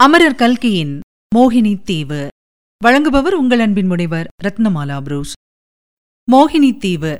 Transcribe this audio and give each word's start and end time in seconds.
அமரர் 0.00 0.34
கல்கியின் 0.34 1.00
மோகினி 1.34 1.82
தீவு. 1.82 2.28
வழங்குபவர் 2.84 3.32
உங்கள் 3.32 3.60
அன்பின் 3.60 3.86
முனைவர் 3.86 4.26
ரத்னமாலா 4.44 5.00
புரூஸ். 5.00 5.32
மோகினி 6.32 6.78
தீவு 6.78 7.16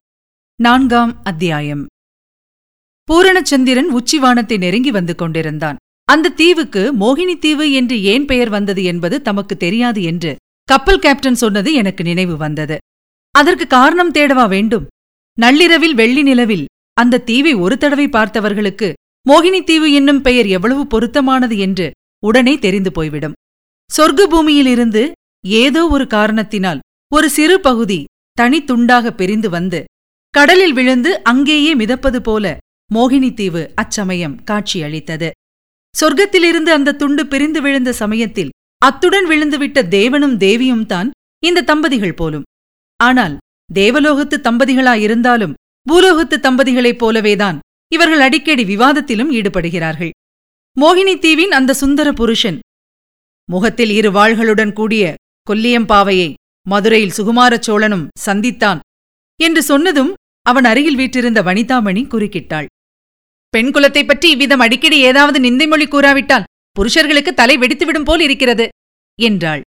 நான்காம் 0.61 1.23
அத்தியாயம். 1.23 1.87
பூரணச்சந்திரன் 3.09 3.89
உச்சிவானத்தை 3.99 4.59
நெருங்கி 4.59 4.91
வந்து 4.91 5.15
கொண்டிருந்தான். 5.15 5.77
அந்த 6.05 6.29
தீவுக்கு 6.29 6.93
மோகினி 7.01 7.39
தீவு 7.39 7.73
என்று 7.73 8.03
ஏன் 8.03 8.25
பெயர் 8.25 8.49
வந்தது 8.49 8.85
என்பது 8.85 9.23
தமக்கு 9.23 9.57
தெரியாது 9.57 10.03
என்று 10.03 10.37
கப்பல் 10.65 10.99
கேப்டன் 10.99 11.35
சொன்னது 11.35 11.73
எனக்கு 11.75 12.05
நினைவு 12.05 12.37
வந்தது. 12.37 12.79
அதற்கு 13.31 13.67
காரணம் 13.67 14.13
தேடவா 14.13 14.49
வேண்டும்? 14.49 14.87
நள்ளிரவில் 15.39 15.95
வெள்ளி 15.95 16.23
நிலவில் 16.23 16.65
அந்த 16.93 17.19
தீவை 17.19 17.55
ஒரு 17.55 17.79
தடவை 17.79 18.09
பார்த்தவர்களுக்கு 18.09 18.93
மோகினி 19.29 19.65
தீவு 19.65 19.93
என்னும் 19.93 20.23
பெயர் 20.23 20.47
எவ்வளவு 20.47 20.87
பொருத்தமானது 20.87 21.59
என்று 21.59 21.91
உடனே 22.29 22.55
தெரிந்து 22.65 22.91
போய்விடும். 22.93 23.37
சொர்க்க 23.91 24.23
பூமியிலிருந்து 24.33 25.03
ஏதோ 25.45 25.83
ஒரு 25.95 26.05
காரணத்தினால் 26.15 26.83
ஒரு 27.13 27.27
சிறு 27.37 27.57
பகுதி 27.61 27.99
தனித்துண்டாக 28.39 29.11
பிரிந்து 29.21 29.49
வந்து 29.51 29.81
கடலில் 30.35 30.75
விழுந்து 30.79 31.11
அங்கேயே 31.23 31.73
மிதப்பது 31.75 32.19
போல 32.21 32.45
மோகினி 32.91 33.31
தீவு 33.35 33.63
அச்சமயம் 33.75 34.35
காட்சியளித்தது. 34.51 35.29
சொர்க்கத்திலிருந்து 35.95 36.71
அந்த 36.77 36.97
துண்டு 37.01 37.23
பிரிந்து 37.27 37.61
விழுந்த 37.63 37.91
சமயத்தில் 37.93 38.53
அத்துடன் 38.83 39.27
விழுந்துவிட்ட 39.29 39.79
தேவனும் 39.97 40.37
தேவியும் 40.37 40.87
தான் 40.87 41.09
இந்த 41.43 41.65
தம்பதிகள் 41.71 42.19
போலும். 42.21 42.47
ஆனால் 43.01 43.35
தேவலோகத்து 43.71 44.37
தம்பதிகளாயிருந்தாலும் 44.47 45.57
பூலோகத்து 45.87 46.37
தம்பதிகளைப் 46.47 47.01
போலவேதான் 47.03 47.59
இவர்கள் 47.93 48.23
அடிக்கடி 48.27 48.65
விவாதத்திலும் 48.65 49.33
ஈடுபடுகிறார்கள். 49.39 50.13
மோகினி 50.81 51.19
தீவின் 51.19 51.53
அந்த 51.53 51.75
சுந்தர 51.75 52.13
புருஷன். 52.13 52.59
முகத்தில் 53.51 53.91
இரு 53.91 54.11
வாள்களுடன் 54.11 54.73
கூடிய 54.73 55.15
கொல்லியம்பாவையை 55.51 56.35
மதுரையில் 56.63 57.13
சுகுமாரச் 57.17 57.63
சோழனும் 57.67 58.09
சந்தித்தான் 58.27 58.79
என்று 59.41 59.63
சொன்னதும் 59.63 60.15
அவன் 60.43 60.65
அருகில் 60.65 60.97
வீற்றிருந்த 60.97 61.43
வனிதாமணி 61.43 62.07
குறுக்கிட்டாள். 62.07 62.67
பெண் 63.49 63.71
குலத்தைப் 63.71 64.07
பற்றி 64.07 64.31
இவ்விதம் 64.31 64.59
அடிக்கடி 64.59 64.99
ஏதாவது 64.99 65.41
நிந்தை 65.41 65.69
மொழி 65.69 65.85
கூறாவிட்டால் 65.85 66.45
புருஷர்களுக்கு 66.81 67.29
தலை 67.29 67.59
வெடித்துவிடும் 67.59 68.05
போல் 68.05 68.21
இருக்கிறது 68.21 68.69
என்றாள். 69.23 69.61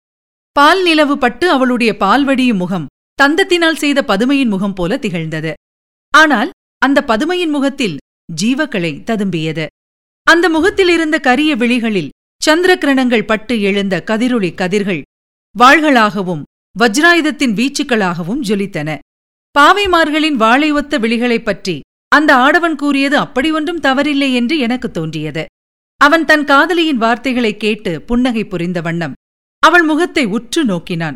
பால் 0.51 0.83
நிலவு 0.83 1.17
பட்டு 1.17 1.49
அவளுடைய 1.49 1.95
பால்வடியும் 1.99 2.55
முகம் 2.55 2.87
தந்தத்தினால் 3.23 3.75
செய்த 3.75 4.03
பதுமையின் 4.07 4.49
முகம் 4.49 4.73
போல 4.73 4.97
திகழ்ந்தது. 4.97 5.53
ஆனால் 6.17 6.49
அந்த 6.77 7.03
பதுமையின் 7.07 7.49
முகத்தில் 7.49 7.97
ஜீவக்கலை 8.41 9.03
ததும்பியது. 9.03 9.65
அந்த 10.29 10.49
முகத்தில் 10.49 10.89
இருந்த 10.89 11.19
கரிய 11.19 11.55
விழிகளில் 11.55 12.09
சந்திரகிரணங்கள் 12.45 13.25
பட்டு 13.25 13.61
எழுந்த 13.61 14.03
கதிரொளி 14.05 14.53
கதிர்கள் 14.53 15.01
வாள்களாகவும் 15.59 16.43
வஜ்ராயுதத்தின் 16.79 17.53
வீச்சுக்களாகவும் 17.53 18.41
ஜொலித்தன. 18.47 18.97
பாவைமார்களின் 19.59 20.35
வாளை 20.35 20.71
ஒத்த 20.71 20.97
விழிகளைப் 20.97 21.45
பற்றி 21.45 21.79
அந்த 22.07 22.35
ஆடவன் 22.35 22.75
கூறியது 22.75 23.17
அப்படி 23.17 23.51
ஒன்றும் 23.51 23.79
தவறில்லை 23.79 24.33
என்று 24.33 24.57
எனக்கு 24.57 24.91
தோன்றியது. 24.91 25.45
அவன் 25.97 26.25
தன் 26.25 26.45
காதலியின் 26.45 26.97
வார்த்தைகளைக் 26.97 27.59
கேட்டு 27.59 28.01
புன்னகை 28.01 28.45
புரிந்த 28.45 28.81
வண்ணம் 28.81 29.13
அவள் 29.59 29.83
முகத்தை 29.83 30.25
உற்று 30.25 30.65
நோக்கினான். 30.65 31.15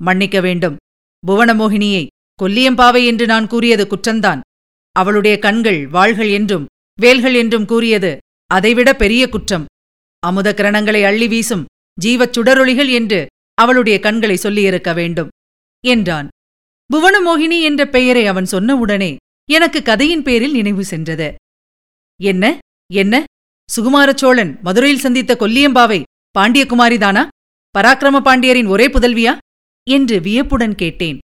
மன்னிக்க 0.00 0.40
வேண்டும். 0.40 0.76
புவனமோகினியை 1.26 2.06
கொல்லியம்பாவை 2.42 3.06
என்று 3.06 3.26
நான் 3.26 3.46
கூறியது 3.46 3.86
குற்றந்தான் 3.86 4.40
அவளுடைய 4.92 5.38
கண்கள் 5.38 5.88
வாள்கள் 5.88 6.30
என்றும் 6.30 6.66
வேல்கள் 7.00 7.34
என்றும் 7.34 7.64
கூறியது. 7.64 8.18
அதைவிட 8.46 8.94
பெரிய 8.94 9.28
குற்றம். 9.28 9.64
அமுத 10.18 10.54
கிரணங்களை 10.56 11.04
அள்ளி 11.04 11.28
வீசும் 11.28 11.64
ஜீவச் 12.00 12.32
சுடரொளிகள் 12.32 12.90
என்று 12.90 13.26
அவளுடைய 13.54 13.98
கண்களை 13.98 14.36
சொல்லியிருக்க 14.36 14.92
வேண்டும் 14.92 15.28
என்றான். 15.84 16.28
புவனமோகினி 16.94 17.62
என்ற 17.62 17.86
பெயரை 17.86 18.26
அவன் 18.26 18.44
சொன்னவுடனே 18.44 19.16
எனக்கு 19.50 19.82
கதையின் 19.82 20.22
பேரில் 20.22 20.52
நினைவு 20.52 20.84
சென்றது. 20.84 21.34
என்ன? 22.22 22.58
என்ன? 22.92 23.24
சுகுமாரச் 23.76 24.16
சோழன் 24.16 24.58
மதுரையில் 24.62 25.00
சந்தித்த 25.00 25.36
கொல்லியம்பாவை 25.40 26.02
பாண்டியகுமாரிதானா 26.38 27.28
பராக்கிரம 27.78 28.20
பாண்டியரின் 28.20 28.68
ஒரே 28.68 28.86
புதல்வியா? 28.86 29.38
என்று 29.90 30.20
வியப்புடன் 30.20 30.74
கேட்டேன். 30.74 31.18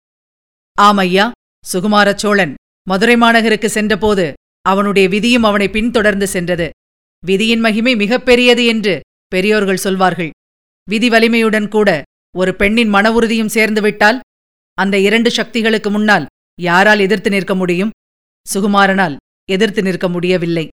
ஆமையா 0.81 1.31
சுகுமாரச் 1.73 2.15
சோழன் 2.15 2.55
மதுரை 2.89 3.15
மாநகருக்கு 3.15 3.67
சென்றபோது 3.67 4.33
அவனுடைய 4.62 5.09
விதியும் 5.09 5.44
அவனை 5.44 5.69
பின்தொடர்ந்து 5.69 6.26
சென்றது. 6.26 6.66
விதியின் 7.22 7.60
மகிமை 7.60 7.94
மிகப்பெரியது 7.97 8.65
என்று 8.65 9.00
பெரியோர்கள் 9.28 9.84
சொல்வார்கள். 9.84 10.31
விதி 10.88 11.09
வலிமையுடன் 11.09 11.69
கூட 11.69 12.03
ஒரு 12.34 12.53
பெண்ணின் 12.54 12.88
மன 12.88 13.12
உறுதியும் 13.12 13.54
சேர்ந்துவிட்டால் 13.54 14.19
அந்த 14.75 14.99
இரண்டு 14.99 15.31
சக்திகளுக்கு 15.31 15.91
முன்னால் 15.91 16.26
யாரால் 16.59 16.99
எதிர்த்து 16.99 17.31
நிற்க 17.31 17.54
முடியும்? 17.54 17.91
சுகுமாரனால் 18.47 19.16
எதிர்த்து 19.49 19.82
நிற்க 19.82 20.09
முடியவில்லை. 20.09 20.69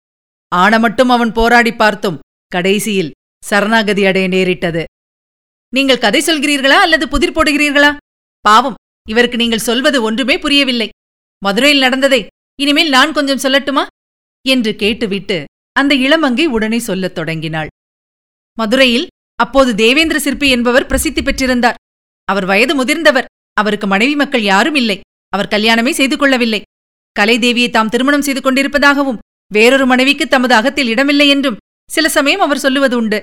ஆன 0.51 0.79
மட்டும் 0.79 1.09
அவன் 1.09 1.31
போராடி 1.31 1.71
பார்த்தும் 1.73 2.19
கடைசியில் 2.47 3.13
சரணாகதி 3.43 4.03
அடைய 4.05 4.27
நேரிட்டது. 4.27 4.83
நீங்கள் 5.73 6.03
கதை 6.05 6.21
சொல்கிறீர்களா 6.25 6.77
அல்லது 6.85 7.05
புதிர் 7.07 7.35
போடுகிறீர்களா? 7.35 7.91
பாவம் 8.45 8.77
இவருக்கு 9.09 9.37
நீங்கள் 9.37 9.67
சொல்வது 9.67 9.97
ஒன்றுமே 10.01 10.35
புரியவில்லை. 10.39 10.89
மதுரையில் 11.41 11.79
நடந்ததை 11.79 12.21
இனிமேல் 12.59 12.90
நான் 12.90 13.12
கொஞ்சம் 13.12 13.38
சொல்லட்டுமா? 13.38 13.85
என்று 14.47 14.75
கேட்டுவிட்டு 14.75 15.45
அந்த 15.72 15.95
இளமங்கை 15.95 16.45
உடனே 16.45 16.79
சொல்லத் 16.79 17.16
தொடங்கினாள். 17.16 17.68
மதுரையில் 18.53 19.07
அப்போது 19.35 19.75
தேவேந்திர 19.75 20.19
சிற்பி 20.19 20.50
என்பவர் 20.50 20.85
பிரசித்தி 20.85 21.22
பெற்றிருந்தார். 21.22 21.73
அவர் 22.25 22.45
வயது 22.45 22.84
முதிர்ந்தவர். 22.84 23.25
அவருக்கு 23.53 23.88
மனைவி 23.88 24.16
மக்கள் 24.16 24.41
யாரும் 24.41 24.75
இல்லை. 24.75 25.00
அவர் 25.29 25.47
கல்யாணமே 25.47 25.90
செய்து 25.90 26.18
கொள்ளவில்லை. 26.18 26.62
கலைதேவியை 27.19 27.69
தாம் 27.69 27.90
திருமணம் 27.90 28.22
செய்து 28.22 28.40
கொண்டிருப்பதாகவும் 28.40 29.18
வேறொரு 29.53 29.85
மனைவிக்கு 29.85 30.28
தமது 30.28 30.56
அகத்தில் 30.56 30.88
இடமில்லை 30.88 31.28
என்றும் 31.28 31.57
சில 31.91 32.09
சமயம் 32.09 32.39
அவர் 32.39 32.59
சொல்லுவது 32.59 32.97
உண்டு. 32.97 33.22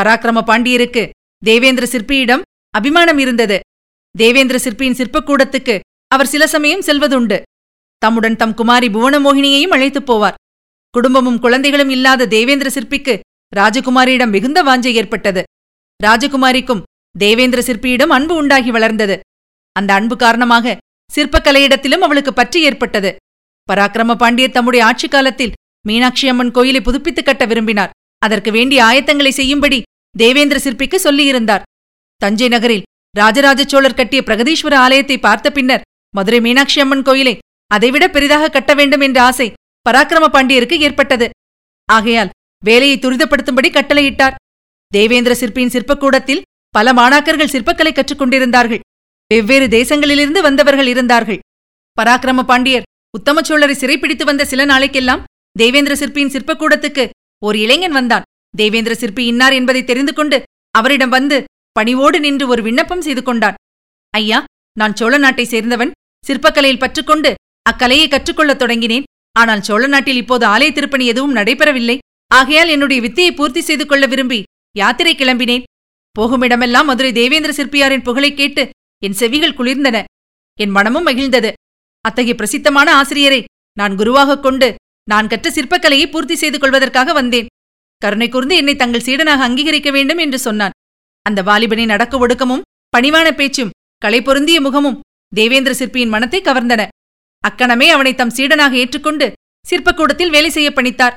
பராக்கிரம 0.00 0.42
பாண்டியருக்கு 0.46 1.10
தேவேந்திர 1.44 1.86
சிற்பியிடம் 1.86 2.42
அபிமானம் 2.70 3.18
இருந்தது. 3.18 3.60
தேவேந்திர 4.18 4.58
சிற்பியின் 4.58 4.94
சிற்பக்கூடத்துக்கு 4.94 5.80
அவர் 6.08 6.26
சில 6.26 6.46
சமயம் 6.46 6.80
செல்வதுண்டு. 6.80 7.42
தம்முடன் 8.02 8.36
தம் 8.36 8.54
குமாரி 8.54 8.88
புவனமோகினியையும் 8.88 9.74
அழைத்துப் 9.76 10.08
போவார். 10.10 10.36
குடும்பமும் 10.90 11.38
குழந்தைகளும் 11.38 11.90
இல்லாத 11.90 12.26
தேவேந்திர 12.26 12.70
சிற்பிக்கு 12.70 13.14
ராஜகுமாரியிடம் 13.56 14.30
மிகுந்த 14.30 14.58
வாஞ்சை 14.62 14.92
ஏற்பட்டது. 15.00 15.42
ராஜகுமாரிக்கும் 16.04 16.82
தேவேந்திர 17.18 17.60
சிற்பியிடம் 17.68 18.14
அன்பு 18.16 18.34
உண்டாகி 18.34 18.70
வளர்ந்தது. 18.70 19.16
அந்த 19.72 19.90
அன்பு 19.94 20.16
காரணமாக 20.16 20.76
சிற்பக்கலையிடத்திலும் 21.10 22.04
அவளுக்கு 22.06 22.32
பற்றி 22.32 22.62
ஏற்பட்டது. 22.62 23.10
பராக்கிரம 23.68 24.14
பாண்டியர் 24.14 24.56
தம்முடைய 24.56 24.84
ஆட்சி 24.84 25.08
காலத்தில் 25.08 25.52
மீனாட்சி 25.86 26.28
அம்மன் 26.28 26.50
கோயிலை 26.50 26.80
புதுப்பித்துக் 26.80 27.24
கட்ட 27.24 27.44
விரும்பினார். 27.44 27.94
அதற்கு 28.18 28.50
வேண்டிய 28.50 28.80
ஆயத்தங்களை 28.84 29.32
செய்யும்படி 29.40 29.78
தேவேந்திர 30.18 30.58
சிற்பிக்கு 30.60 31.00
சொல்லியிருந்தார். 31.04 31.62
தஞ்சை 32.16 32.48
நகரில் 32.48 32.86
ராஜராஜ 33.16 33.60
சோழர் 33.64 33.94
கட்டிய 33.94 34.22
பிரகதீஸ்வர 34.26 34.74
ஆலயத்தை 34.74 35.18
பார்த்த 35.18 35.50
பின்னர் 35.50 35.86
மதுரை 36.14 36.40
மீனாட்சி 36.40 36.80
அம்மன் 36.80 37.02
கோயிலை 37.02 37.38
அதைவிட 37.74 38.04
பெரிதாக 38.08 38.48
கட்ட 38.48 38.72
வேண்டும் 38.74 39.04
என்ற 39.06 39.18
ஆசை 39.28 39.48
பராக்கிரம 39.86 40.24
பாண்டியருக்கு 40.32 40.76
ஏற்பட்டது. 40.86 41.26
ஆகையால் 41.88 42.32
வேலையை 42.64 42.96
துரிதப்படுத்தும்படி 42.98 43.68
கட்டளையிட்டார். 43.72 44.38
தேவேந்திர 44.92 45.34
சிற்பியின் 45.34 45.74
சிற்பக்கூடத்தில் 45.74 46.44
பல 46.76 46.92
மாணாக்கர்கள் 46.92 47.52
சிற்பக்கலை 47.54 47.92
கற்றுக்கொண்டிருந்தார்கள். 47.94 48.82
வெவ்வேறு 49.30 49.66
தேசங்களிலிருந்து 49.66 50.40
வந்தவர்கள் 50.40 50.88
இருந்தார்கள். 50.92 51.40
பராக்கிரம 51.98 52.42
பாண்டியர் 52.42 52.86
உத்தம 53.18 53.40
சோழரை 53.40 53.72
சிறைப்பிடித்து 53.72 54.24
வந்த 54.24 54.42
சில 54.44 54.64
நாளைக்கெல்லாம் 54.66 55.24
தேவேந்திர 55.58 55.94
சிற்பியின் 55.96 56.32
சிற்பக்கூடத்துக்கு 56.34 57.04
ஒரு 57.42 57.56
இளைஞன் 57.58 57.96
வந்தான். 57.98 58.26
தேவேந்திர 58.56 58.94
சிற்பி 58.94 59.22
இன்னார் 59.26 59.52
என்பதை 59.52 59.82
தெரிந்து 59.84 60.12
கொண்டு 60.12 60.38
அவரிடம் 60.74 61.14
வந்து 61.16 61.36
பணிவோடு 61.72 62.18
நின்று 62.20 62.44
ஒரு 62.48 62.62
விண்ணப்பம் 62.62 63.04
செய்து 63.06 63.22
கொண்டான். 63.22 63.58
ஐயா 64.14 64.38
நான் 64.76 64.96
சோழ 64.96 65.14
நாட்டை 65.18 65.44
சேர்ந்தவன். 65.50 65.92
சிற்பக்கலையில் 66.24 66.82
பற்றுக்கொண்டு 66.84 67.30
அக்கலையை 67.70 68.08
கற்றுக்கொள்ளத் 68.08 68.62
தொடங்கினேன். 68.62 69.02
ஆனால் 69.32 69.62
சோழ 69.62 69.86
நாட்டில் 69.86 70.16
இப்போது 70.16 70.46
ஆலய 70.46 70.72
திருப்பணி 70.72 71.06
எதுவும் 71.06 71.34
நடைபெறவில்லை. 71.34 71.98
ஆகையால் 72.26 72.68
என்னுடைய 72.68 73.02
வித்தையை 73.02 73.34
பூர்த்தி 73.34 73.60
செய்து 73.60 73.86
கொள்ள 73.86 74.06
விரும்பி 74.06 74.42
யாத்திரை 74.76 75.14
கிளம்பினேன். 75.14 75.62
போகுமிடமெல்லாம் 76.18 76.84
மதுரை 76.84 77.12
தேவேந்திர 77.12 77.64
சிற்பியாரின் 77.64 78.02
புகழைக் 78.02 78.36
கேட்டு 78.36 78.70
என் 79.02 79.12
செவிகள் 79.12 79.54
குளிர்ந்தன. 79.54 80.04
என் 80.60 80.70
மனமும் 80.70 81.06
மகிழ்ந்தது. 81.06 81.52
அத்தகைய 82.00 82.34
பிரசித்தமான 82.34 82.96
ஆசிரியரை 82.96 83.44
நான் 83.72 83.96
குருவாகக் 83.96 84.42
கொண்டு 84.42 84.74
நான் 85.08 85.28
கற்ற 85.28 85.50
சிற்பக்கலையை 85.50 86.10
பூர்த்தி 86.10 86.34
செய்து 86.34 86.58
கொள்வதற்காக 86.58 87.12
வந்தேன். 87.12 87.46
கருணை 87.96 88.28
கூர்ந்து 88.28 88.56
என்னை 88.56 88.76
தங்கள் 88.76 89.00
சீடனாக 89.00 89.42
அங்கீகரிக்க 89.42 89.90
வேண்டும் 89.90 90.18
என்று 90.18 90.38
சொன்னான். 90.38 90.70
அந்த 91.22 91.42
வாலிபனின் 91.42 91.88
அடக்க 91.88 92.26
ஒடுக்கமும் 92.26 92.60
பணிவான 92.96 93.30
பேச்சும் 93.30 93.70
களை 93.98 94.22
பொருந்திய 94.22 94.60
முகமும் 94.60 95.00
தேவேந்திர 95.34 95.74
சிற்பியின் 95.74 96.08
மனத்தை 96.08 96.42
கவர்ந்தன. 96.42 96.86
அக்கணமே 97.48 97.86
அவனை 97.94 98.12
தம் 98.20 98.34
சீடனாக 98.36 98.74
ஏற்றுக்கொண்டு 98.82 99.26
சிற்பக்கூடத்தில் 99.64 100.34
வேலை 100.34 100.50
செய்ய 100.56 100.68
பணித்தார். 100.76 101.16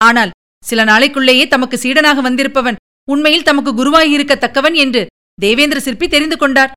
ஆனால் 0.00 0.34
சில 0.64 0.80
நாளைக்குள்ளேயே 0.90 1.44
தமக்கு 1.54 1.76
சீடனாக 1.84 2.20
வந்திருப்பவன் 2.26 2.80
உண்மையில் 3.08 3.46
தமக்கு 3.48 3.72
குருவாகியிருக்கத்தக்கவன் 3.78 4.76
என்று 4.84 5.02
தேவேந்திர 5.38 5.78
சிற்பி 5.86 6.06
தெரிந்து 6.14 6.36
கொண்டார். 6.42 6.74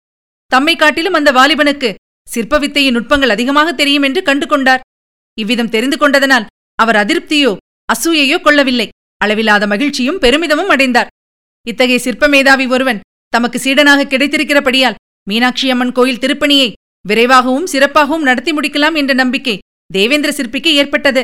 தம்மை 0.52 0.76
காட்டிலும் 0.76 1.18
அந்த 1.20 1.30
வாலிபனுக்கு 1.38 1.90
சிற்ப 2.28 2.58
வித்தையின் 2.64 2.96
நுட்பங்கள் 2.98 3.34
அதிகமாக 3.36 3.70
தெரியும் 3.82 4.06
என்று 4.08 4.22
கண்டு 4.30 4.46
கொண்டார். 4.54 4.84
இவ்விதம் 5.38 5.74
தெரிந்து 5.76 5.98
கொண்டதனால் 6.02 6.48
அவர் 6.80 7.00
அதிருப்தியோ 7.02 7.52
அசூயையோ 7.90 8.38
கொள்ளவில்லை. 8.46 8.88
அளவில்லாத 9.22 9.64
மகிழ்ச்சியும் 9.74 10.22
பெருமிதமும் 10.24 10.72
அடைந்தார். 10.74 11.12
இத்தகைய 11.66 12.00
சிற்ப 12.06 12.28
மேதாவி 12.34 12.66
ஒருவன் 12.76 13.04
தமக்கு 13.34 13.58
சீடனாக 13.66 14.08
கிடைத்திருக்கிறபடியால் 14.14 15.00
மீனாட்சி 15.28 15.68
அம்மன் 15.74 15.96
கோயில் 15.98 16.22
திருப்பணியை 16.24 16.70
விரைவாகவும் 17.10 17.70
சிறப்பாகவும் 17.74 18.28
நடத்தி 18.30 18.52
முடிக்கலாம் 18.54 18.96
என்ற 19.02 19.14
நம்பிக்கை 19.14 19.56
தேவேந்திர 19.90 20.32
சிற்பிக்கு 20.34 20.72
ஏற்பட்டது. 20.82 21.24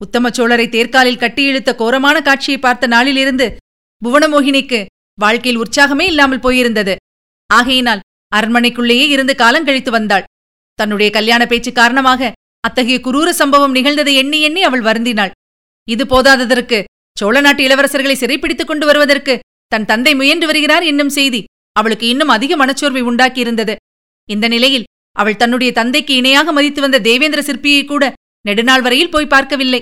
உத்தம 0.00 0.30
சோழரை 0.36 0.66
தேர்காலில் 0.68 1.22
கட்டி 1.22 1.42
இழுத்த 1.50 1.70
கோரமான 1.74 2.16
காட்சியை 2.22 2.58
பார்த்த 2.60 2.86
நாளிலிருந்து 2.94 3.46
புவனமோகினிக்கு 4.02 4.80
வாழ்க்கையில் 5.18 5.60
உற்சாகமே 5.62 6.06
இல்லாமல் 6.12 6.42
போயிருந்தது. 6.46 6.94
ஆகையினால் 7.50 8.02
அரண்மனைக்குள்ளேயே 8.32 9.06
இருந்து 9.14 9.34
காலம் 9.42 9.66
கழித்து 9.68 9.90
வந்தாள். 9.90 10.26
தன்னுடைய 10.78 11.08
கல்யாண 11.10 11.42
பேச்சு 11.46 11.70
காரணமாக 11.72 12.30
அத்தகைய 12.64 12.98
குரூர 13.06 13.28
சம்பவம் 13.40 13.74
நிகழ்ந்ததை 13.76 14.14
எண்ணி 14.22 14.38
எண்ணி 14.40 14.62
அவள் 14.68 14.84
வருந்தினாள். 14.88 15.32
இது 15.88 16.04
போதாததற்கு 16.12 16.78
சோழ 17.16 17.34
நாட்டு 17.40 17.62
இளவரசர்களை 17.66 18.16
சிறைப்பிடித்துக் 18.22 18.70
கொண்டு 18.70 18.84
வருவதற்கு 18.86 19.34
தன் 19.72 19.88
தந்தை 19.90 20.12
முயன்று 20.20 20.46
வருகிறார் 20.46 20.84
என்னும் 20.90 21.14
செய்தி 21.18 21.40
அவளுக்கு 21.76 22.06
இன்னும் 22.12 22.34
அதிக 22.36 22.52
மனச்சோர்வை 22.56 23.02
உண்டாக்கியிருந்தது. 23.10 23.74
இந்த 24.28 24.46
நிலையில் 24.54 24.86
அவள் 25.16 25.40
தன்னுடைய 25.42 25.70
தந்தைக்கு 25.78 26.12
இணையாக 26.20 26.52
மதித்து 26.56 26.80
வந்த 26.84 26.98
தேவேந்திர 27.08 27.42
சிற்பியை 27.48 27.82
கூட 27.84 28.04
நெடுநாள் 28.44 28.84
வரையில் 28.86 29.12
போய் 29.14 29.32
பார்க்கவில்லை. 29.34 29.80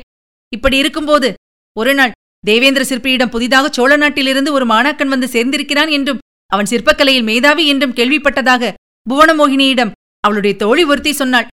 இப்படி 0.53 0.77
இருக்கும்போது 0.83 1.29
ஒருநாள் 1.77 2.15
தேவேந்திர 2.45 2.83
சிற்பியிடம் 2.91 3.33
புதிதாக 3.35 3.71
சோழ 3.77 3.93
நாட்டிலிருந்து 4.03 4.51
ஒரு 4.57 4.65
மாணாக்கன் 4.73 5.13
வந்து 5.15 5.29
சேர்ந்திருக்கிறான் 5.35 5.91
என்றும் 5.97 6.23
அவன் 6.53 6.71
சிற்பக்கலையில் 6.73 7.29
மேதாவி 7.31 7.65
என்றும் 7.73 7.95
கேள்விப்பட்டதாக 7.99 8.73
புவனமோகினியிடம் 9.07 9.95
அவளுடைய 10.25 10.55
தோழி 10.63 10.83
ஒருத்தி 10.91 11.13
சொன்னாள். 11.21 11.49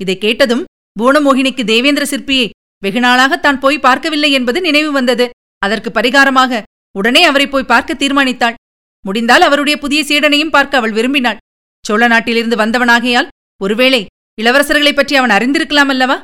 இதை 0.00 0.16
கேட்டதும் 0.24 0.64
புவனமோகினிக்கு 0.96 1.62
தேவேந்திர 1.70 2.04
சிற்பியை 2.12 2.46
வெகுநாளாக 2.82 3.38
தான் 3.40 3.60
போய் 3.64 3.84
பார்க்கவில்லை 3.86 4.30
என்பது 4.38 4.58
நினைவு 4.66 4.90
வந்தது. 4.98 5.26
அதற்கு 5.62 5.90
பரிகாரமாக 5.98 6.62
உடனே 6.94 7.22
அவரை 7.30 7.46
போய் 7.48 7.70
பார்க்க 7.72 8.00
தீர்மானித்தாள். 8.02 8.58
முடிந்தால் 9.04 9.46
அவருடைய 9.48 9.76
புதிய 9.84 10.00
சீடனையும் 10.08 10.54
பார்க்க 10.56 10.80
அவள் 10.80 10.96
விரும்பினாள். 10.98 11.38
சோழ 11.84 12.06
நாட்டிலிருந்து 12.06 12.56
வந்தவனாகையால் 12.56 13.28
ஒருவேளை 13.60 14.06
இளவரசர்களைப் 14.42 14.94
பற்றி 14.94 15.16
அவன் 15.16 15.30
அறிந்திருக்கலாம் 15.30 15.90
அல்லவா 15.92 16.20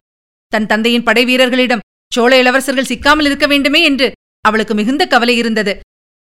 தன் 0.53 0.67
தந்தையின் 0.67 1.03
படை 1.03 1.25
வீரர்களிடம் 1.25 1.85
சோழ 2.13 2.43
இளவரசர்கள் 2.43 2.91
சிக்காமல் 2.91 3.25
இருக்க 3.25 3.47
வேண்டுமே 3.47 3.81
என்று 3.83 4.13
அவளுக்கு 4.41 4.75
மிகுந்த 4.75 5.07
கவலை 5.07 5.37
இருந்தது. 5.37 5.73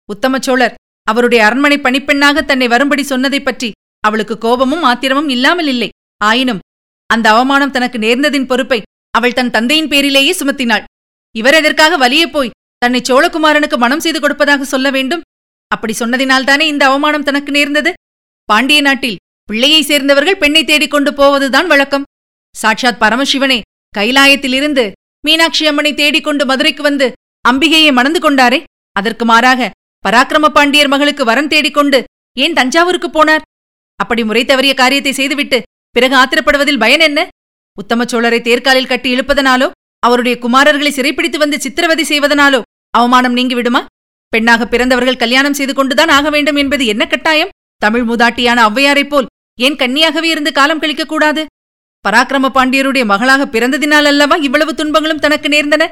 உத்தம 0.08 0.38
சோழர் 0.38 0.74
அவருடைய 1.06 1.44
அரண்மனை 1.44 1.78
பணிப்பெண்ணாக 1.78 2.44
தன்னை 2.44 2.68
வரும்படி 2.68 3.02
சொன்னதைப் 3.02 3.44
பற்றி 3.44 3.68
அவளுக்கு 4.00 4.38
கோபமும் 4.38 4.82
ஆத்திரமும் 4.82 5.28
இல்லாமல் 5.28 5.66
இல்லை. 5.66 5.88
ஆயினும் 6.24 6.62
அந்த 7.10 7.26
அவமானம் 7.30 7.70
தனக்கு 7.70 7.98
நேர்ந்ததின் 7.98 8.46
பொறுப்பை 8.46 8.82
அவள் 9.10 9.32
தன் 9.32 9.50
தந்தையின் 9.50 9.88
பேரிலேயே 9.88 10.32
சுமத்தினாள். 10.32 10.84
இவர் 11.34 11.54
எதற்காக 11.54 11.96
வலியே 11.98 12.26
போய் 12.26 12.54
தன்னை 12.78 13.00
சோழகுமாரனுக்கு 13.00 13.76
மனம் 13.76 14.00
செய்து 14.00 14.20
கொடுப்பதாக 14.20 14.64
சொல்ல 14.64 14.90
வேண்டும்? 14.90 15.22
அப்படி 15.70 15.94
சொன்னதினால்தானே 15.98 16.66
இந்த 16.72 16.84
அவமானம் 16.86 17.22
தனக்கு 17.22 17.50
நேர்ந்தது? 17.50 17.92
பாண்டிய 18.48 18.80
நாட்டில் 18.80 19.16
பிள்ளையை 19.48 19.80
சேர்ந்தவர்கள் 19.88 20.40
பெண்ணை 20.42 20.62
தேடிக் 20.64 20.94
கொண்டு 20.94 21.10
போவதுதான் 21.18 21.68
வழக்கம். 21.72 22.06
சாட்சாத் 22.54 23.02
பரமசிவனே 23.02 23.58
கைலாயத்திலிருந்து 23.94 24.84
மீனாட்சி 25.26 25.64
அம்மனை 25.70 25.92
தேடிக்கொண்டு 26.00 26.44
மதுரைக்கு 26.50 26.82
வந்து 26.82 27.06
அம்பிகையை 27.44 27.90
மணந்து 27.98 28.20
கொண்டாரே. 28.24 28.58
அதற்கு 28.96 29.24
மாறாக 29.30 29.70
பராக்கிரம 30.04 30.48
பாண்டியர் 30.56 30.90
மகளுக்கு 30.92 31.22
வரன் 31.30 31.50
தேடிக்கொண்டு 31.52 31.98
ஏன் 32.36 32.56
தஞ்சாவூருக்கு 32.58 33.08
போனார்? 33.10 33.44
அப்படி 34.00 34.22
முறை 34.28 34.42
தவறிய 34.44 34.72
காரியத்தை 34.80 35.12
செய்துவிட்டு 35.18 35.58
பிறகு 35.96 36.14
ஆத்திரப்படுவதில் 36.22 36.82
பயன் 36.82 37.04
என்ன? 37.08 37.20
உத்தம 37.78 38.04
சோழரை 38.10 38.40
தேர்காலில் 38.48 38.90
கட்டி 38.92 39.08
இழுப்பதனாலோ 39.14 39.68
அவருடைய 40.02 40.34
குமாரர்களை 40.44 40.92
சிறைப்பிடித்து 40.98 41.38
வந்து 41.44 41.58
சித்திரவதை 41.64 42.04
செய்வதனாலோ 42.10 42.60
அவமானம் 42.94 43.36
நீங்கிவிடுமா? 43.38 43.82
பெண்ணாக 44.32 44.62
பிறந்தவர்கள் 44.66 45.22
கல்யாணம் 45.22 45.56
செய்து 45.60 45.74
கொண்டுதான் 45.74 46.14
ஆக 46.18 46.30
வேண்டும் 46.36 46.60
என்பது 46.64 46.84
என்ன 46.92 47.04
கட்டாயம்? 47.06 47.52
தமிழ் 47.82 48.04
மூதாட்டியான 48.10 48.58
ஔவையாரைப் 48.68 49.10
போல் 49.12 49.30
ஏன் 49.58 49.76
கன்னியாகவே 49.76 50.22
இருந்து 50.22 50.52
காலம் 50.52 50.80
கழிக்கக்கூடாது? 50.80 51.42
பராக்கிரம 52.04 52.48
பாண்டியருடைய 52.54 53.04
மகளாக 53.04 53.46
பிறந்ததினால் 53.46 54.04
அல்லவா 54.04 54.36
இவ்வளவு 54.36 54.74
துன்பங்களும் 54.74 55.18
தனக்கு 55.18 55.48
நேர்ந்தன? 55.48 55.88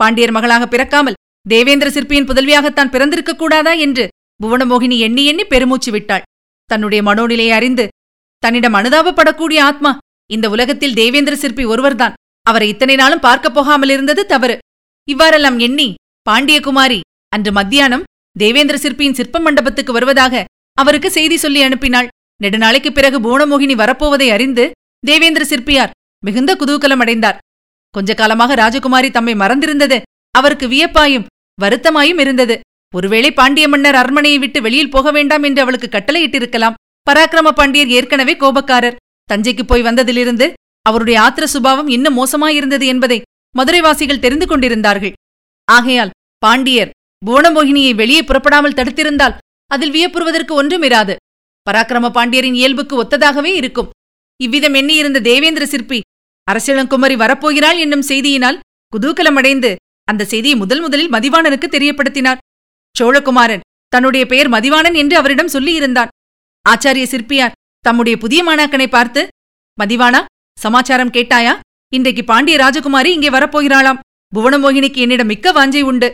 பாண்டியர் 0.00 0.30
மகளாக 0.30 0.66
பிறக்காமல் 0.68 1.18
தேவேந்திர 1.48 1.90
சிற்பியின் 1.90 2.24
புதல்வியாகத்தான் 2.24 2.90
பிறந்திருக்க 2.90 3.32
கூடாதா 3.34 3.72
என்று 3.72 4.08
புவனமோகினி 4.42 4.98
எண்ணி 4.98 5.24
எண்ணி 5.24 5.44
பெருமூச்சு 5.44 5.90
விட்டாள். 5.90 6.22
தன்னுடைய 6.70 7.02
மனோநிலையை 7.02 7.48
அறிந்து 7.48 7.88
தன்னிடம் 8.42 8.74
அனுதாபப்படக்கூடிய 8.74 9.60
ஆத்மா 9.60 9.98
இந்த 10.30 10.50
உலகத்தில் 10.50 10.94
தேவேந்திர 10.94 11.36
சிற்பி 11.36 11.64
ஒருவர்தான். 11.64 12.16
அவரை 12.42 12.68
இத்தனை 12.68 12.94
நாளும் 12.96 13.20
பார்க்கப் 13.20 13.54
போகாமல் 13.54 13.88
இருந்தது 13.88 14.26
தவறு. 14.26 14.58
இவ்வாறெல்லாம் 15.08 15.58
எண்ணி 15.58 15.94
பாண்டியகுமாரி 16.30 17.00
அன்று 17.28 17.52
மத்தியானம் 17.52 18.06
தேவேந்திர 18.38 18.78
சிற்பியின் 18.78 19.14
சிற்ப 19.14 19.40
மண்டபத்துக்கு 19.40 19.92
வருவதாக 19.92 20.44
அவருக்கு 20.78 21.10
செய்தி 21.10 21.36
சொல்லி 21.36 21.62
அனுப்பினாள். 21.62 22.08
நெடுநாளைக்குப் 22.42 22.94
பிறகு 22.94 23.18
புவனமோகினி 23.20 23.74
வரப்போவதை 23.74 24.28
அறிந்து 24.28 24.70
தேவேந்திர 25.06 25.44
சிற்பியார் 25.44 25.90
மிகுந்த 26.24 26.54
குதூகலம் 26.54 27.02
அடைந்தார் 27.04 27.38
கொஞ்ச 27.90 28.14
காலமாக 28.14 28.54
ராஜகுமாரி 28.54 29.10
தம்மை 29.10 29.34
மறந்திருந்தது. 29.34 30.02
அவருக்கு 30.30 30.66
வியப்பாயும் 30.68 31.26
வருத்தமாயும் 31.62 32.20
இருந்தது. 32.20 32.60
ஒருவேளை 32.94 33.32
பாண்டிய 33.32 33.68
மன்னர் 33.68 33.94
அரண்மனையை 33.94 34.38
விட்டு 34.38 34.62
வெளியில் 34.62 34.90
போக 34.90 35.10
வேண்டாம் 35.10 35.42
என்று 35.42 35.62
அவளுக்கு 35.62 35.88
கட்டளையிட்டிருக்கலாம். 35.92 36.74
பராக்கிரம 37.10 37.50
பாண்டியர் 37.50 37.88
ஏற்கனவே 37.88 38.34
கோபக்காரர். 38.34 38.96
தஞ்சைக்கு 39.30 39.62
போய் 39.62 39.82
வந்ததிலிருந்து 39.82 40.52
அவருடைய 40.82 41.20
ஆத்திர 41.20 41.44
சுபாவம் 41.44 41.88
இன்னும் 41.88 42.16
மோசமாயிருந்தது 42.16 42.84
என்பதை 42.84 43.22
மதுரைவாசிகள் 43.58 44.18
தெரிந்து 44.18 44.46
கொண்டிருந்தார்கள். 44.46 45.12
ஆகையால் 45.64 46.10
பாண்டியர் 46.38 46.90
புவனமோகினியை 47.26 47.94
வெளியே 47.94 48.22
புறப்படாமல் 48.22 48.74
தடுத்திருந்தால் 48.74 49.36
அதில் 49.66 49.90
வியப்புறுவதற்கு 49.90 50.54
ஒன்றுமிராது 50.62 51.16
பராக்கிரம 51.68 52.06
பாண்டியரின் 52.16 52.58
இயல்புக்கு 52.60 52.94
ஒத்ததாகவே 53.02 53.52
இருக்கும். 53.60 53.90
இவ்விதம் 54.40 54.76
எண்ணியிருந்த 54.80 55.18
தேவேந்திர 55.28 55.64
சிற்பி 55.72 55.98
அரசியலங்குமரி 56.48 57.16
வரப்போகிறாள் 57.22 57.78
என்னும் 57.84 58.04
செய்தியினால் 58.10 58.60
குதூகலமடைந்து 58.92 59.70
அந்த 60.08 60.26
செய்தியை 60.32 60.56
முதல் 60.60 60.82
முதலில் 60.84 61.12
மதிவாணனுக்கு 61.14 61.68
தெரியப்படுத்தினார் 61.74 62.42
சோழகுமாரன் 62.96 63.64
தன்னுடைய 63.92 64.24
பெயர் 64.30 64.50
மதிவாணன் 64.54 64.96
என்று 65.02 65.14
அவரிடம் 65.20 65.54
சொல்லியிருந்தான். 65.54 66.10
ஆச்சாரிய 66.66 67.06
சிற்பியார் 67.12 67.56
தம்முடைய 67.84 68.14
புதிய 68.22 68.40
மாணாக்கனை 68.48 68.88
பார்த்து 68.94 69.20
மதிவானா 69.78 70.20
சமாச்சாரம் 70.58 71.12
கேட்டாயா? 71.16 71.54
இன்றைக்கு 71.92 72.22
பாண்டிய 72.30 72.56
ராஜகுமாரி 72.62 73.10
இங்கே 73.16 73.30
வரப்போகிறாளாம். 73.36 74.00
புவனமோகினிக்கு 74.32 75.02
என்னிடம் 75.04 75.30
மிக்க 75.32 75.52
வாஞ்சை 75.58 75.82
உண்டு. 75.90 76.08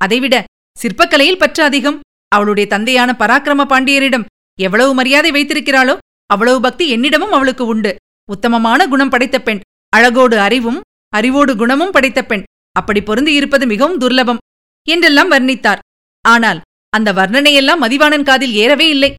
அதைவிட 0.00 0.36
சிற்பக்கலையில் 0.76 1.40
பற்று 1.42 1.62
அதிகம் 1.68 2.00
அவளுடைய 2.32 2.66
தந்தையான 2.74 3.10
பராக்கிரம 3.20 3.66
பாண்டியரிடம் 3.72 4.26
எவ்வளவு 4.58 4.92
மரியாதை 4.94 5.30
வைத்திருக்கிறாளோ 5.30 5.94
அவ்வளவு 6.30 6.58
பக்தி 6.60 6.84
என்னிடமும் 6.96 7.34
அவளுக்கு 7.36 7.64
உண்டு. 7.66 7.92
உத்தமமான 8.28 8.80
குணம் 8.92 9.12
படைத்த 9.14 9.36
பெண் 9.40 9.60
அழகோடு 9.92 10.36
அறிவும் 10.46 10.80
அறிவோடு 11.12 11.52
குணமும் 11.56 11.92
படைத்த 11.96 12.20
பெண் 12.22 12.44
அப்படி 12.76 13.00
பொருந்தி 13.00 13.32
இருப்பது 13.32 13.64
மிகவும் 13.66 14.00
துர்லபம் 14.00 14.40
என்றெல்லாம் 14.88 15.30
வர்ணித்தார். 15.30 15.82
ஆனால் 16.24 16.60
அந்த 16.92 17.10
வர்ணனையெல்லாம் 17.12 17.82
மதிவாணன் 17.84 18.26
காதில் 18.28 18.54
ஏறவே 18.62 18.86
இல்லை. 18.88 19.10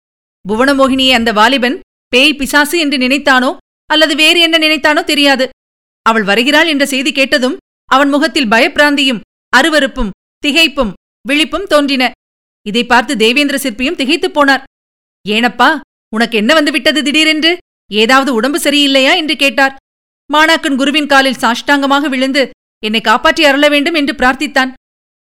புவனமோகினியை 0.46 1.13
அந்த 1.20 1.32
வாலிபன் 1.34 1.77
பேய் 2.13 2.38
பிசாசு 2.39 2.75
என்று 2.79 2.98
நினைத்தானோ 2.98 3.50
அல்லது 3.89 4.13
வேறு 4.15 4.39
என்ன 4.39 4.56
நினைத்தானோ 4.58 5.01
தெரியாது. 5.03 5.46
அவள் 6.06 6.25
வருகிறாள் 6.29 6.70
என்ற 6.74 6.84
செய்தி 6.86 7.12
கேட்டதும் 7.12 7.58
அவன் 7.89 8.10
முகத்தில் 8.10 8.51
பயப்பிராந்தியும் 8.53 9.24
அருவருப்பும் 9.53 10.13
திகைப்பும் 10.44 10.94
விழிப்பும் 11.25 11.70
தோன்றின. 11.74 12.03
இதை 12.65 12.84
பார்த்து 12.86 13.13
தேவேந்திர 13.17 13.58
சிற்பியும் 13.63 14.00
திகைத்துப் 14.01 14.36
போனார். 14.38 14.63
ஏனப்பா 15.27 15.79
உனக்கு 16.15 16.38
என்ன 16.38 16.53
வந்து 16.53 16.72
விட்டது 16.72 17.03
திடீரென்று? 17.03 17.57
ஏதாவது 17.91 18.34
உடம்பு 18.34 18.57
சரியில்லையா? 18.57 19.15
என்று 19.15 19.36
கேட்டார். 19.36 19.75
மாணாக்கன் 20.34 20.75
குருவின் 20.75 21.05
காலில் 21.05 21.41
சாஷ்டாங்கமாக 21.41 22.10
விழுந்து 22.10 22.50
என்னை 22.84 23.01
காப்பாற்றி 23.01 23.46
அருள 23.46 23.69
வேண்டும் 23.69 23.93
என்று 23.93 24.13
பிரார்த்தித்தான். 24.13 24.74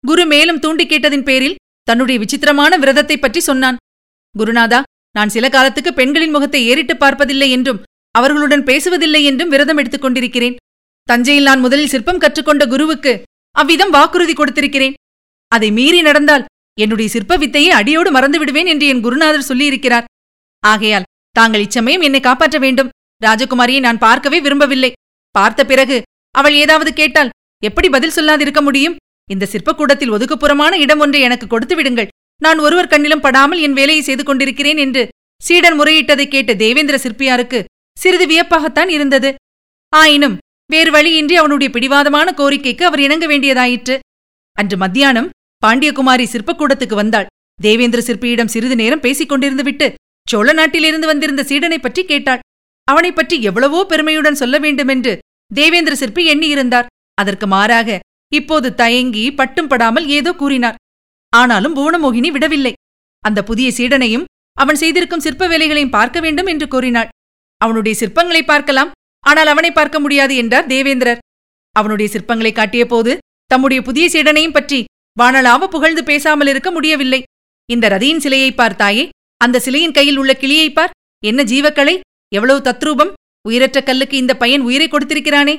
குரு 0.02 0.26
மேலும் 0.26 0.60
தூண்டி 0.60 0.86
கேட்டதின் 0.86 1.24
பேரில் 1.24 1.56
தன்னுடைய 1.84 2.20
விசித்திரமான 2.20 2.78
விரதத்தைப் 2.78 3.22
பற்றி 3.22 3.40
சொன்னான். 3.40 3.78
குருநாதா 4.40 4.82
நான் 5.12 5.30
சில 5.30 5.50
காலத்துக்கு 5.50 5.94
பெண்களின் 5.94 6.32
முகத்தை 6.32 6.66
ஏறிட்டு 6.66 6.98
பார்ப்பதில்லை 6.98 7.52
என்றும் 7.52 7.82
அவர்களுடன் 8.12 8.64
பேசுவதில்லை 8.64 9.24
என்றும் 9.24 9.50
விரதம் 9.50 9.78
எடுத்துக் 9.78 10.02
கொண்டிருக்கிறேன். 10.02 10.56
தஞ்சையில் 11.04 11.44
நான் 11.44 11.60
முதலில் 11.60 11.88
சிற்பம் 11.88 12.18
கற்றுக்கொண்ட 12.18 12.66
குருவுக்கு 12.68 13.24
அவ்விதம் 13.52 13.90
வாக்குறுதி 13.90 14.34
கொடுத்திருக்கிறேன். 14.34 14.94
அதை 15.48 15.72
மீறி 15.72 16.02
நடந்தால் 16.02 16.46
என்னுடைய 16.78 17.08
சிற்ப 17.10 17.38
வித்தையை 17.38 17.72
அடியோடு 17.80 18.10
மறந்து 18.12 18.38
விடுவேன் 18.40 18.66
என்று 18.66 18.86
என் 18.88 19.04
குருநாதர் 19.06 19.50
சொல்லியிருக்கிறார். 19.50 20.08
ஆகையால் 20.64 21.08
தாங்கள் 21.36 21.64
இச்சமயம் 21.66 22.06
என்னை 22.08 22.20
காப்பாற்ற 22.20 22.58
வேண்டும். 22.60 22.92
ராஜகுமாரியை 23.22 23.80
நான் 23.80 24.04
பார்க்கவே 24.06 24.40
விரும்பவில்லை. 24.42 24.92
பார்த்த 25.36 25.62
பிறகு 25.72 25.98
அவள் 26.36 26.56
ஏதாவது 26.64 26.92
கேட்டால் 26.94 27.34
எப்படி 27.64 27.88
பதில் 27.90 28.16
சொல்லாதிருக்க 28.16 28.62
முடியும்? 28.62 28.96
இந்த 29.30 29.48
சிற்பக்கூடத்தில் 29.52 30.14
ஒதுக்குப்புறமான 30.16 30.74
இடம் 30.86 31.02
ஒன்றை 31.04 31.20
எனக்கு 31.22 31.48
கொடுத்து 31.48 31.76
விடுங்கள். 31.76 32.10
நான் 32.42 32.60
ஒருவர் 32.60 32.92
கண்ணிலும் 32.94 33.24
படாமல் 33.26 33.60
என் 33.60 33.78
வேலையை 33.80 34.02
செய்து 34.04 34.24
கொண்டிருக்கிறேன் 34.24 34.78
என்று 34.78 35.04
சீடன் 35.42 35.78
முறையிட்டதை 35.80 36.26
கேட்ட 36.28 36.52
தேவேந்திர 36.64 36.98
சிற்பியாருக்கு 36.98 37.60
சிறிது 37.98 38.26
வியப்பாகத்தான் 38.32 38.90
இருந்தது. 38.90 39.30
ஆயினும் 39.94 40.36
வேறு 40.70 40.92
வழியின்றி 40.92 41.36
அவனுடைய 41.36 41.70
பிடிவாதமான 41.74 42.28
கோரிக்கைக்கு 42.40 42.84
அவர் 42.90 43.00
இணங்க 43.00 43.26
வேண்டியதாயிற்று. 43.28 43.96
அன்று 44.58 44.78
மத்தியானம் 44.78 45.30
பாண்டியகுமாரி 45.66 46.26
சிற்பக்கூடத்துக்கு 46.32 46.94
வந்தாள். 46.94 47.26
தேவேந்திர 47.62 48.04
சிற்பியிடம் 48.04 48.46
சிறிது 48.46 48.76
நேரம் 48.76 49.00
பேசிக் 49.00 49.32
கொண்டிருந்து 49.32 49.64
விட்டு 49.64 49.94
சோழ 50.30 50.54
நாட்டிலிருந்து 50.54 51.08
வந்திருந்த 51.08 51.44
சீடனைப் 51.44 51.82
பற்றி 51.82 52.06
கேட்டாள். 52.06 52.40
அவனைப் 52.84 53.16
பற்றி 53.16 53.42
எவ்வளவோ 53.42 53.86
பெருமையுடன் 53.86 54.36
சொல்ல 54.36 54.58
வேண்டுமென்று 54.58 55.20
தேவேந்திர 55.54 55.96
சிற்பி 55.96 56.36
எண்ணியிருந்தார். 56.36 56.86
அதற்கு 57.14 57.48
மாறாக 57.48 58.00
இப்போது 58.34 58.74
தயங்கி 58.74 59.34
பட்டும் 59.34 59.68
படாமல் 59.68 60.08
ஏதோ 60.08 60.34
கூறினார். 60.34 60.76
ஆனாலும் 61.30 61.76
புவனமோகினி 61.76 62.28
விடவில்லை. 62.28 62.74
அந்த 63.20 63.44
புதிய 63.44 63.72
சீடனையும் 63.78 64.24
அவன் 64.54 64.76
செய்திருக்கும் 64.76 65.20
சிற்ப 65.20 65.48
வேலைகளையும் 65.48 65.90
பார்க்க 65.90 66.20
வேண்டும் 66.20 66.46
என்று 66.46 66.68
கூறினாள். 66.68 67.08
அவனுடைய 67.58 68.08
சிற்பங்களை 68.08 68.42
பார்க்கலாம். 68.42 68.92
ஆனால் 69.20 69.48
அவனை 69.48 69.72
பார்க்க 69.72 70.00
முடியாது 70.00 70.36
என்றார் 70.36 70.66
தேவேந்திரர். 70.66 71.20
அவனுடைய 71.72 72.20
சிற்பங்களை 72.20 72.54
காட்டிய 72.54 72.86
போது 72.86 73.18
தம்முடைய 73.46 73.84
புதிய 73.84 74.10
சீடனையும் 74.12 74.54
பற்றி 74.54 74.86
வானலாவ 75.22 75.68
புகழ்ந்து 75.68 76.04
பேசாமல் 76.04 76.48
இருக்க 76.48 76.72
முடியவில்லை. 76.72 77.24
இந்த 77.70 77.90
ரதியின் 77.90 78.18
சிலையை 78.18 78.52
பார்த்தாயே 78.52 79.10
அந்த 79.38 79.60
சிலையின் 79.60 79.92
கையில் 79.92 80.18
உள்ள 80.18 80.34
கிளியை 80.34 80.72
பார். 80.72 80.92
என்ன 81.24 81.44
ஜீவக்கலை? 81.44 82.00
எவ்வளவு 82.34 82.60
தத்ரூபம்? 82.60 83.14
உயிரற்ற 83.48 83.82
கல்லுக்கு 83.82 84.18
இந்த 84.18 84.38
பையன் 84.38 84.62
உயிரை 84.62 84.88
கொடுத்திருக்கிறானே. 84.88 85.58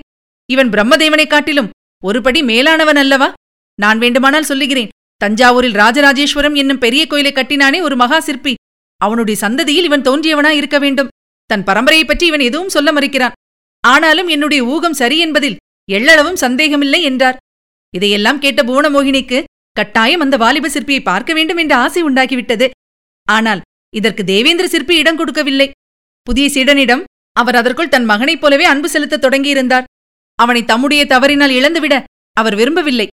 இவன் 0.51 0.71
பிரம்மதேவனை 0.71 1.27
காட்டிலும் 1.27 1.71
ஒருபடி 2.05 2.45
மேலானவன் 2.45 2.97
அல்லவா? 2.97 3.33
நான் 3.81 3.99
வேண்டுமானால் 3.99 4.45
சொல்லுகிறேன் 4.45 4.89
தஞ்சாவூரில் 5.25 5.73
ராஜராஜேஸ்வரம் 5.73 6.55
என்னும் 6.55 6.79
பெரிய 6.79 7.07
கோயிலை 7.07 7.33
கட்டினானே 7.33 7.81
ஒரு 7.81 7.97
மகா 7.97 8.21
சிற்பி. 8.21 8.55
அவனுடைய 8.97 9.49
சந்ததியில் 9.49 9.85
இவன் 9.85 10.03
தோன்றியவனா 10.03 10.49
இருக்க 10.49 10.79
வேண்டும். 10.79 11.09
தன் 11.47 11.65
பரம்பரையைப் 11.65 12.07
பற்றி 12.07 12.27
இவன் 12.27 12.41
எதுவும் 12.41 12.69
சொல்ல 12.69 12.93
மறுக்கிறான். 12.93 13.33
ஆனாலும் 13.81 14.29
என்னுடைய 14.29 14.65
ஊகம் 14.65 14.95
சரி 14.95 15.19
என்பதில் 15.19 15.57
எள்ளளவும் 15.93 16.37
சந்தேகமில்லை 16.37 17.03
என்றார். 17.03 17.37
இதையெல்லாம் 17.95 18.39
கேட்ட 18.39 18.63
புவனமோகினிக்கு 18.63 19.45
கட்டாயம் 19.73 20.21
அந்த 20.21 20.37
வாலிப 20.37 20.69
சிற்பியை 20.69 21.03
பார்க்க 21.03 21.33
வேண்டும் 21.33 21.57
என்ற 21.57 21.77
ஆசை 21.77 22.05
உண்டாகிவிட்டது. 22.05 22.71
ஆனால் 23.29 23.61
இதற்கு 23.95 24.25
தேவேந்திர 24.25 24.69
சிற்பி 24.69 24.97
இடம் 24.97 25.17
கொடுக்கவில்லை. 25.17 25.71
புதிய 26.23 26.49
சீடனிடம் 26.49 27.05
அவர் 27.33 27.55
அதற்குள் 27.55 27.89
தன் 27.89 28.05
மகனைப் 28.05 28.41
போலவே 28.41 28.65
அன்பு 28.65 28.89
செலுத்த 28.89 29.19
தொடங்கியிருந்தார். 29.19 29.85
அவனை 30.35 30.65
தம்முடைய 30.65 31.07
தவறினால் 31.07 31.51
இழந்துவிட 31.51 32.05
அவர் 32.33 32.55
விரும்பவில்லை. 32.55 33.09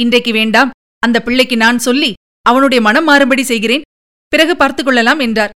இன்றைக்கு 0.00 0.32
வேண்டாம் 0.32 0.70
அந்த 0.98 1.22
பிள்ளைக்கு 1.22 1.56
நான் 1.56 1.78
சொல்லி 1.78 2.12
அவனுடைய 2.42 2.84
மனம் 2.84 3.08
மாறும்படி 3.08 3.42
செய்கிறேன். 3.42 3.82
பிறகு 4.28 4.56
பார்த்துக் 4.56 4.84
கொள்ளலாம் 4.84 5.18
என்றார். 5.18 5.50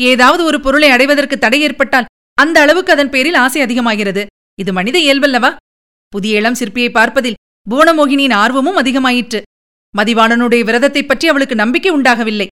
ஏதாவது 0.00 0.44
ஒரு 0.44 0.60
பொருளை 0.60 0.90
அடைவதற்கு 0.90 1.38
தடை 1.38 1.60
ஏற்பட்டால் 1.60 2.04
அந்த 2.34 2.60
அளவுக்கு 2.60 2.92
அதன் 2.92 3.10
பேரில் 3.10 3.34
ஆசை 3.34 3.60
அதிகமாகிறது. 3.60 4.26
இது 4.58 4.72
மனித 4.72 4.98
இயல்பல்லவா? 4.98 5.56
புதிய 6.08 6.36
இளம் 6.36 6.54
சிற்பியை 6.54 6.90
பார்ப்பதில் 6.90 7.34
புவனமோகினியின் 7.70 8.32
ஆர்வமும் 8.32 8.76
அதிகமாயிற்று. 8.76 9.42
மதிவாணனுடைய 9.98 10.64
விரதத்தைப் 10.64 11.08
பற்றி 11.08 11.28
அவளுக்கு 11.28 11.54
நம்பிக்கை 11.54 11.90
உண்டாகவில்லை. 11.90 12.46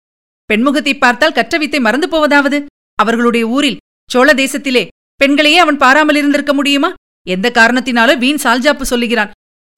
பெண்முகத்தை 0.46 0.98
பார்த்தால் 0.98 1.32
கற்றவித்தை 1.32 1.80
மறந்து 1.80 2.08
போவதாவது? 2.08 2.64
அவர்களுடைய 2.94 3.46
ஊரில் 3.46 3.78
சோழ 4.10 4.34
தேசத்திலே 4.34 4.88
பெண்களையே 5.16 5.58
அவன் 5.58 5.76
பாராமல் 5.76 6.14
இருந்திருக்க 6.14 6.54
முடியுமா? 6.54 6.94
எந்த 7.26 7.50
காரணத்தினாலோ 7.54 8.18
வீண் 8.18 8.36
சால்ஜாப்பு 8.36 8.82
சொல்லுகிறான். 8.82 9.30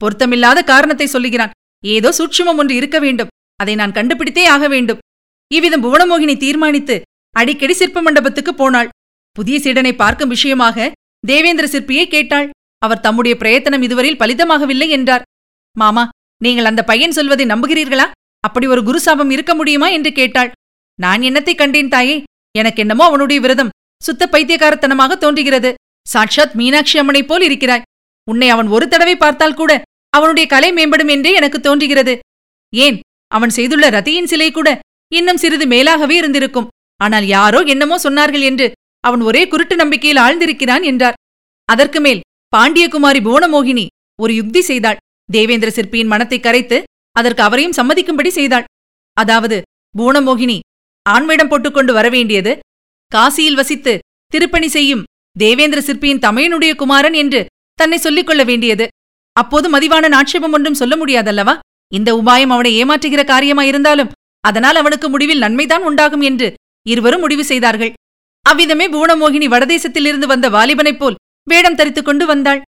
பொருத்தமில்லாத 0.04 0.64
காரணத்தை 0.64 1.06
சொல்லுகிறான். 1.06 1.50
ஏதோ 1.84 2.14
சூட்சுமம் 2.18 2.56
ஒன்று 2.56 2.74
இருக்க 2.74 2.98
வேண்டும். 2.98 3.28
அதை 3.56 3.74
நான் 3.74 3.92
கண்டுபிடித்தே 3.92 4.46
ஆக 4.46 4.68
வேண்டும். 4.68 4.98
இவ்விதம் 5.52 5.84
புவனமோகினி 5.84 6.36
தீர்மானித்து 6.36 7.02
அடிக்கடி 7.30 7.72
சிற்ப 7.72 8.02
மண்டபத்துக்கு 8.02 8.54
போனாள். 8.54 8.88
புதிய 9.32 9.58
சீடனை 9.58 9.92
பார்க்கும் 9.92 10.28
விஷயமாக 10.28 10.92
தேவேந்திர 11.26 11.68
சிற்பியை 11.68 12.06
கேட்டாள். 12.06 12.50
அவர் 12.82 13.04
தம்முடைய 13.06 13.34
பிரயத்தனம் 13.36 13.84
இதுவரையில் 13.86 14.20
பலிதமாகவில்லை 14.22 14.88
என்றார். 14.88 15.26
மாமா 15.76 16.04
நீங்கள் 16.40 16.68
அந்த 16.70 16.82
பையன் 16.84 17.16
சொல்வதை 17.18 17.44
நம்புகிறீர்களா? 17.46 18.06
அப்படி 18.44 18.66
ஒரு 18.66 18.82
குருசாபம் 18.88 19.30
இருக்க 19.30 19.52
முடியுமா? 19.54 19.88
என்று 19.88 20.10
கேட்டாள். 20.12 20.50
நான் 20.98 21.22
என்னத்தை 21.28 21.54
கண்டேன் 21.54 21.92
தாயே? 21.94 22.16
எனக்கென்னமோ 22.58 23.04
அவனுடைய 23.10 23.38
விரதம் 23.40 23.72
சுத்த 24.02 24.22
பைத்தியகாரத்தனமாக 24.32 25.16
தோன்றுகிறது. 25.16 25.70
சாட்சாத் 26.06 26.56
மீனாட்சி 26.60 26.96
அம்மனைப் 26.98 27.28
போல் 27.30 27.44
இருக்கிறாய். 27.48 27.84
உன்னை 28.28 28.48
அவன் 28.48 28.68
ஒரு 28.68 28.86
தடவை 28.88 29.14
பார்த்தால் 29.16 29.58
கூட 29.60 29.72
அவனுடைய 30.12 30.46
கலை 30.46 30.70
மேம்படும் 30.72 31.12
என்றே 31.14 31.30
எனக்கு 31.32 31.58
தோன்றுகிறது. 31.60 32.14
ஏன்? 32.72 32.98
அவன் 33.32 33.54
செய்துள்ள 33.56 33.86
ரதியின் 33.90 34.30
சிலை 34.32 34.50
கூட 34.50 34.68
இன்னும் 35.12 35.40
சிறிது 35.42 35.66
மேலாகவே 35.66 36.16
இருந்திருக்கும். 36.20 36.68
ஆனால் 37.00 37.26
யாரோ 37.26 37.60
என்னமோ 37.72 37.96
சொன்னார்கள் 38.02 38.44
என்று 38.50 38.66
அவன் 39.04 39.22
ஒரே 39.28 39.42
குருட்டு 39.52 39.76
நம்பிக்கையில் 39.76 40.22
ஆழ்ந்திருக்கிறான் 40.24 40.84
என்றார். 40.90 41.18
அதற்கு 41.68 42.00
மேல் 42.00 42.20
பாண்டியகுமாரி 42.54 43.20
புவனமோகினி 43.26 43.84
ஒரு 44.22 44.32
யுக்தி 44.38 44.62
செய்தாள். 44.70 44.98
தேவேந்திர 45.28 45.70
சிற்பியின் 45.76 46.10
மனத்தை 46.12 46.38
கரைத்து 46.40 46.78
அதற்கு 47.16 47.42
அவரையும் 47.46 47.76
சம்மதிக்கும்படி 47.78 48.30
செய்தாள். 48.38 48.66
அதாவது 49.16 49.56
புவனமோகினி 49.94 50.58
ஆண்மையிடம் 51.06 51.50
போட்டுக்கொண்டு 51.52 51.92
வரவேண்டியது 51.98 52.52
காசியில் 53.12 53.58
வசித்து 53.60 53.92
திருப்பணி 54.32 54.68
செய்யும் 54.76 55.06
தேவேந்திர 55.36 55.80
சிற்பியின் 55.88 56.22
தமையனுடைய 56.26 56.72
குமாரன் 56.82 57.16
என்று 57.22 57.40
தன்னை 57.78 57.98
சொல்லிக் 58.06 58.28
கொள்ள 58.28 58.42
வேண்டியது. 58.50 58.86
அப்போது 59.36 59.66
மதிவான 59.74 60.10
ஆட்சேபம் 60.20 60.54
ஒன்றும் 60.56 60.78
சொல்ல 60.80 60.94
முடியாதல்லவா? 61.00 61.54
இந்த 61.92 62.10
உபாயம் 62.20 62.52
அவனை 62.54 62.70
ஏமாற்றுகிற 62.80 63.22
காரியமாயிருந்தாலும் 63.32 64.12
அதனால் 64.44 64.80
அவனுக்கு 64.80 65.06
முடிவில் 65.14 65.42
நன்மைதான் 65.44 65.84
உண்டாகும் 65.88 66.24
என்று 66.28 66.48
இருவரும் 66.86 67.22
முடிவு 67.24 67.44
செய்தார்கள். 67.50 67.92
அவ்விதமே 68.46 68.86
புவனமோகினி 68.94 69.46
வடதேசத்திலிருந்து 69.54 70.26
வந்த 70.32 70.46
வாலிபனைப் 70.56 71.00
போல் 71.00 71.18
வேடம் 71.42 71.74
தரித்துக் 71.74 72.04
கொண்டு 72.04 72.26
வந்தாள். 72.26 72.62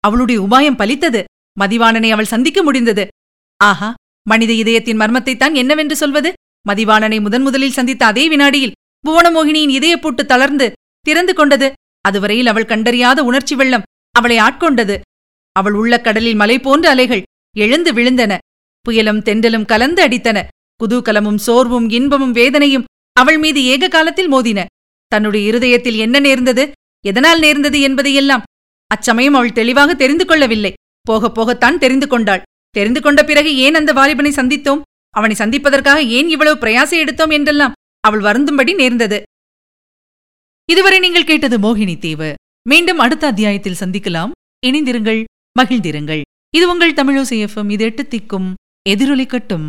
அவளுடைய 0.00 0.42
உபாயம் 0.42 0.80
பலித்தது. 0.80 1.24
மதிவாணனை 1.60 2.10
அவள் 2.10 2.24
சந்திக்க 2.24 2.62
முடிந்தது. 2.62 3.08
ஆஹா 3.56 3.94
மனித 4.28 4.52
இதயத்தின் 4.52 4.98
மர்மத்தைத்தான் 4.98 5.54
என்னவென்று 5.54 5.96
சொல்வது? 5.96 6.32
மதிவாணனை 6.68 7.20
முதன் 7.20 7.42
முதலில் 7.42 7.70
சந்தித்த 7.70 8.06
அதே 8.06 8.28
வினாடியில் 8.28 8.72
புவனமோகினியின் 9.08 9.74
இதயப்பூட்டு 9.78 10.24
தளர்ந்து 10.24 10.72
திறந்து 11.00 11.34
கொண்டது. 11.34 11.72
அதுவரையில் 12.00 12.46
அவள் 12.46 12.64
கண்டறியாத 12.64 13.18
உணர்ச்சி 13.18 13.54
வெள்ளம் 13.54 13.82
அவளை 14.10 14.38
ஆட்கொண்டது. 14.38 15.00
அவள் 15.52 15.72
உள்ள 15.72 16.00
கடலில் 16.00 16.34
மலை 16.34 16.58
போன்ற 16.58 16.90
அலைகள் 16.90 17.22
எழுந்து 17.56 17.92
விழுந்தன. 17.92 18.38
புயலும் 18.88 19.22
தென்றலும் 19.22 19.64
கலந்து 19.64 20.08
அடித்தன. 20.08 20.46
குதூகலமும் 20.80 21.36
சோர்வும் 21.36 21.88
இன்பமும் 21.88 22.32
வேதனையும் 22.32 22.84
அவள் 23.12 23.38
மீது 23.38 23.64
ஏக 23.64 23.88
காலத்தில் 23.88 24.32
மோதின. 24.32 24.64
தன்னுடைய 25.06 25.46
இருதயத்தில் 25.46 25.94
என்ன 25.94 26.18
நேர்ந்தது? 26.18 26.72
எதனால் 27.08 27.38
நேர்ந்தது 27.38 27.78
என்பதையெல்லாம் 27.80 28.46
அச்சமயம் 28.86 29.36
அவள் 29.38 29.56
தெளிவாக 29.58 29.90
தெரிந்து 29.94 30.24
கொள்ளவில்லை. 30.24 30.72
போகப் 31.00 31.36
போகத்தான் 31.38 31.80
தெரிந்து 31.84 32.06
கொண்டாள். 32.06 32.42
தெரிந்து 32.70 33.00
கொண்ட 33.00 33.20
பிறகு 33.24 33.50
ஏன் 33.56 33.78
அந்த 33.80 33.92
வாலிபனை 33.92 34.30
சந்தித்தோம்? 34.30 34.82
அவனை 35.10 35.36
சந்திப்பதற்காக 35.36 36.00
ஏன் 36.16 36.28
இவ்வளவு 36.28 36.56
பிரயாசை 36.60 36.96
எடுத்தோம் 37.02 37.30
என்றெல்லாம் 37.30 37.76
அவள் 38.00 38.20
வருந்தும்படி 38.20 38.72
நேர்ந்தது. 38.74 39.18
இதுவரை 40.70 40.98
நீங்கள் 40.98 41.28
கேட்டது 41.30 41.56
மோகினி 41.58 41.98
தீவு. 41.98 42.34
மீண்டும் 42.68 42.98
அடுத்த 42.98 43.26
அத்தியாயத்தில் 43.26 43.80
சந்திக்கலாம். 43.80 44.32
இணைந்திருங்கள் 44.66 45.20
மகிழ்ந்திருங்கள். 45.58 46.22
இது 46.56 46.64
உங்கள் 46.70 46.98
தமிழோசை 47.00 47.36
எஃப்எம் 47.44 47.70
இது 47.70 47.84
எட்டு 47.84 48.02
திக்கும் 48.02 48.48
எதிரொலிக்கட்டும். 48.88 49.68